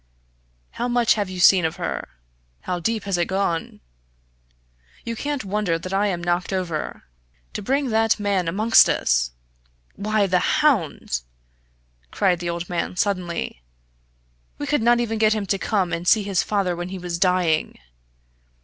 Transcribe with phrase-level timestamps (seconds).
[0.71, 2.09] How much have you seen of her?
[2.61, 3.81] how deep has it gone?
[5.05, 7.03] You can't wonder that I am knocked over.
[7.53, 9.29] To bring that man amongst us!
[9.95, 11.21] Why, the hound!"
[12.09, 13.61] cried the old man, suddenly,
[14.57, 17.19] "we could not even get him to come and see his father when he was
[17.19, 17.77] dying.